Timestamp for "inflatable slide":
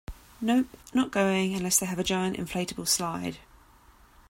2.35-3.37